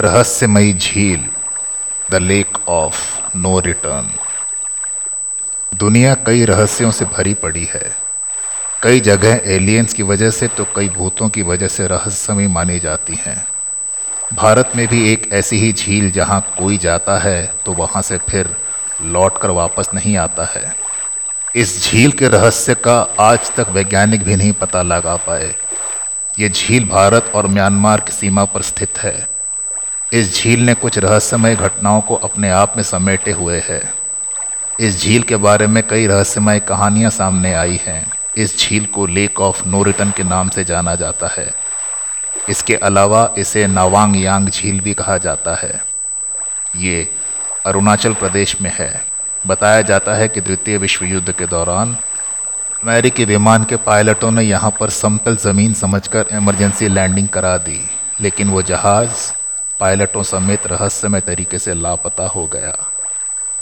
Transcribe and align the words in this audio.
रहस्यमयी 0.00 0.72
झील 0.72 1.24
the 2.10 2.14
lake 2.14 2.56
of 2.68 3.36
no 3.36 3.58
return 3.60 4.08
दुनिया 5.72 6.14
कई 6.26 6.44
रहस्यों 6.44 6.90
से 6.90 7.04
भरी 7.04 7.34
पड़ी 7.34 7.64
है। 7.64 7.92
कई 8.82 9.00
जगह 9.00 9.40
एलियंस 9.46 9.92
की 9.94 10.02
वजह 10.02 10.30
से 10.30 10.48
तो 10.48 10.64
कई 10.76 10.88
भूतों 10.88 11.28
की 11.28 11.42
वजह 11.42 11.68
से 11.68 11.86
रहस्यमय 11.86 12.48
मानी 12.48 12.78
जाती 12.78 13.18
हैं। 13.20 13.46
भारत 14.34 14.72
में 14.76 14.86
भी 14.88 15.12
एक 15.12 15.28
ऐसी 15.32 15.56
ही 15.56 15.72
झील 15.72 16.10
जहाँ 16.10 16.40
कोई 16.58 16.78
जाता 16.78 17.18
है 17.18 17.54
तो 17.66 17.72
वहाँ 17.72 18.02
से 18.02 18.18
फिर 18.18 18.54
लौट 19.02 19.38
कर 19.38 19.50
वापस 19.50 19.88
नहीं 19.94 20.16
आता 20.16 20.44
है। 20.44 20.74
इस 21.54 21.82
झील 21.82 22.12
के 22.12 22.28
रहस्य 22.28 22.74
का 22.74 22.98
आज 23.20 23.52
तक 23.56 23.68
वैज्ञानिक 23.68 24.24
भी 24.24 24.36
नहीं 24.36 24.52
पता 24.52 24.82
लगा 24.82 25.14
पाए। 25.16 25.54
ये 26.38 26.48
झील 26.48 26.88
भारत 26.88 27.30
और 27.34 27.46
म्यांमार 27.46 28.00
की 28.00 28.12
सीमा 28.12 28.44
पर 28.44 28.62
स्थित 28.62 28.98
है। 28.98 29.33
इस 30.14 30.36
झील 30.36 30.60
ने 30.60 30.74
कुछ 30.74 30.98
रहस्यमय 30.98 31.56
घटनाओं 31.56 32.00
को 32.00 32.14
अपने 32.14 32.50
आप 32.50 32.76
में 32.76 32.82
समेटे 32.82 33.32
हुए 33.32 33.62
है। 33.68 33.92
इस 34.80 35.02
झील 35.02 35.22
के 35.22 35.36
बारे 35.36 35.66
में 35.66 35.86
कई 35.88 36.06
रहस्यमय 36.06 36.60
कहानियाँ 36.60 37.10
सामने 37.10 37.54
आई 37.54 37.80
हैं। 37.86 38.12
इस 38.36 38.58
झील 38.58 38.86
को 38.86 39.06
लेक 39.06 39.40
ऑफ़ 39.40 39.68
नो 39.68 39.82
रिटर्न 39.82 40.10
के 40.10 40.22
नाम 40.22 40.48
से 40.48 40.64
जाना 40.64 40.94
जाता 40.94 41.28
है। 41.38 41.54
इसके 42.48 42.74
अलावा 42.74 43.34
इसे 43.38 43.66
नवांग 43.66 44.16
यांग 44.16 44.48
झील 44.48 44.80
भी 44.80 44.94
कहा 44.94 45.18
जाता 45.18 45.54
है। 45.54 45.84
ये 46.76 47.08
अरुणाचल 47.66 48.14
प्रदेश 48.14 48.60
में 48.60 48.72
है। 48.78 49.04
बताया 49.46 49.82
जाता 49.82 50.14
है 50.14 50.28
कि 50.28 50.40
द्वितीय 50.40 50.78
विश्व 50.78 51.04
युद्ध 51.04 51.32
के 51.32 51.46
दौरान 51.46 51.96
अमेरिकी 52.84 53.24
विमान 53.24 53.64
के 53.64 53.76
पायलटों 53.76 54.30
ने 54.30 54.42
यहाँ 54.42 54.74
पर 54.80 54.90
समतल 54.90 55.36
ज़मीन 55.36 55.74
समझकर 55.74 56.26
इमरजेंसी 56.32 56.88
लैंडिंग 56.88 57.28
करा 57.28 57.56
दी। 57.58 57.90
लेकिन 58.20 58.48
वो 58.48 58.62
जहाज़ 58.62 59.32
पायलटों 59.80 60.22
समेत 60.22 60.66
रहस्यमय 60.66 61.20
तरीके 61.20 61.58
से 61.58 61.74
लापता 61.74 62.26
हो 62.26 62.46
गया। 62.46 62.76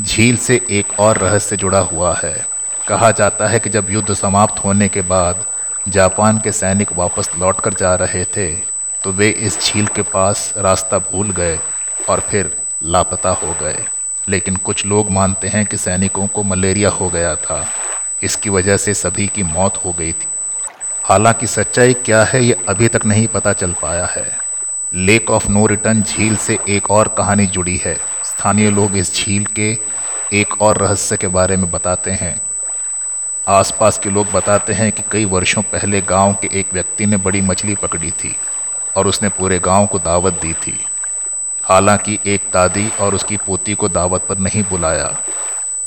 झील 0.00 0.36
से 0.36 0.60
एक 0.70 0.98
और 1.00 1.18
रहस्य 1.18 1.56
जुड़ा 1.56 1.78
हुआ 1.78 2.14
है। 2.24 2.46
कहा 2.88 3.10
जाता 3.10 3.46
है 3.46 3.58
कि 3.58 3.70
जब 3.70 3.90
युद्ध 3.90 4.14
समाप्त 4.14 4.64
होने 4.64 4.88
के 4.88 5.02
बाद 5.02 5.44
जापान 5.88 6.38
के 6.38 6.52
सैनिक 6.52 6.92
वापस 6.92 7.30
लौटकर 7.38 7.74
जा 7.74 7.94
रहे 7.94 8.24
थे 8.24 8.54
तो 9.04 9.12
वे 9.12 9.28
इस 9.28 9.60
झील 9.60 9.86
के 9.86 10.02
पास 10.02 10.52
रास्ता 10.56 10.98
भूल 10.98 11.30
गए 11.30 11.58
और 12.08 12.20
फिर 12.20 12.56
लापता 12.84 13.30
हो 13.30 13.54
गए। 13.62 13.84
लेकिन 14.28 14.56
कुछ 14.56 14.86
लोग 14.86 15.10
मानते 15.10 15.48
हैं 15.48 15.66
कि 15.66 15.76
सैनिकों 15.76 16.26
को 16.26 16.42
मलेरिया 16.42 16.90
हो 16.90 17.08
गया 17.10 17.34
था। 17.36 17.64
इसकी 18.22 18.50
वजह 18.50 18.76
से 18.76 18.94
सभी 18.94 19.26
की 19.26 19.42
मौत 19.42 19.80
हो 19.84 19.92
गई 19.92 20.12
थी। 20.12 20.26
हालाँकि 21.04 21.46
सच्चाई 21.46 21.94
क्या 21.94 22.24
है, 22.24 22.44
ये 22.44 22.56
अभी 22.68 22.88
तक 22.88 23.06
नहीं 23.06 23.26
पता 23.26 23.52
चल 23.52 23.72
पाया 23.72 24.06
है। 24.06 24.39
लेक 24.94 25.30
ऑफ़ 25.30 25.48
नो 25.48 25.66
रिटर्न 25.66 26.02
झील 26.02 26.36
से 26.36 26.58
एक 26.68 26.90
और 26.90 27.08
कहानी 27.08 27.46
जुड़ी 27.46 27.76
है। 27.76 27.94
स्थानीय 28.24 28.70
लोग 28.70 28.96
इस 28.96 29.14
झील 29.14 29.44
के 29.46 29.78
एक 30.32 30.60
और 30.62 30.78
रहस्य 30.78 31.16
के 31.16 31.26
बारे 31.26 31.56
में 31.56 31.70
बताते 31.70 32.10
हैं। 32.10 32.40
आसपास 33.48 33.98
के 33.98 34.10
लोग 34.10 34.30
बताते 34.32 34.72
हैं 34.72 34.90
कि 34.92 35.02
कई 35.12 35.24
वर्षों 35.24 35.62
पहले 35.62 36.00
गाँव 36.00 36.32
के 36.32 36.48
एक 36.60 36.66
व्यक्ति 36.72 37.06
ने 37.06 37.16
बड़ी 37.16 37.40
मछली 37.40 37.74
पकड़ी 37.74 38.10
थी 38.10 38.34
और 38.96 39.06
उसने 39.06 39.28
पूरे 39.28 39.58
गाँव 39.58 39.86
को 39.86 39.98
दावत 39.98 40.32
दी 40.32 40.52
थी। 40.52 40.78
हालाँकि 41.64 42.18
एक 42.26 42.40
दादी 42.52 42.88
और 43.00 43.14
उसकी 43.14 43.36
पोती 43.36 43.74
को 43.74 43.88
दावत 43.88 44.26
पर 44.28 44.38
नहीं 44.38 44.64
बुलाया। 44.70 45.16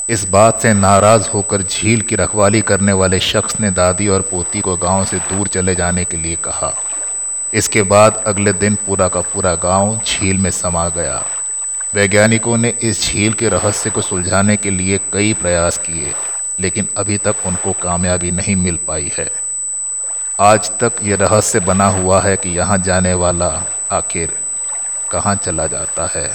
इस 0.10 0.30
बात 0.30 0.62
से 0.62 0.74
नाराज़ 0.74 1.30
होकर 1.30 1.62
झील 1.62 2.02
की 2.02 2.16
रखवाली 2.16 2.62
करने 2.62 2.94
वाले 2.94 3.20
शख्स 3.20 3.60
ने 3.60 3.72
दादी 3.72 4.08
और 4.08 4.22
पोती 4.22 4.62
को 4.62 4.78
गाँव 4.78 5.06
से 5.06 5.20
दूर 5.20 5.48
चले 5.48 5.76
जाने 5.76 6.04
के 6.06 6.18
लिए 6.18 6.36
कहा। 6.36 6.74
इसके 7.54 7.82
बाद 7.84 8.24
अगले 8.28 8.54
दिन 8.54 8.76
पूरा 8.86 9.08
का 9.08 9.22
पूरा 9.24 9.54
गाँव 9.56 10.00
झील 10.06 10.38
में 10.38 10.50
समा 10.52 10.88
गया। 10.90 11.24
वैज्ञानिकों 11.96 12.58
ने 12.58 12.74
इस 12.82 13.02
झील 13.04 13.34
के 13.34 13.50
रहस्य 13.50 13.90
को 13.90 14.02
सुलझाने 14.02 14.56
के 14.58 14.70
लिए 14.70 15.00
कई 15.14 15.34
प्रयास 15.34 15.78
किए, 15.78 16.14
लेकिन 16.60 16.88
अभी 16.98 17.18
तक 17.18 17.46
उनको 17.46 17.72
कामयाबी 17.74 18.32
नहीं 18.32 18.56
मिल 18.56 18.80
पाई 18.88 19.12
है। 19.18 19.30
आज 20.42 20.70
तक 20.80 21.04
ये 21.04 21.16
रहस्य 21.16 21.60
बना 21.60 21.88
हुआ 21.90 22.22
है 22.22 22.36
कि 22.38 22.50
यहाँ 22.50 22.78
जाने 22.78 23.14
वाला 23.14 23.52
आखिर 23.92 24.34
कहाँ 25.12 25.36
चला 25.36 25.68
जाता 25.68 26.10
है। 26.16 26.30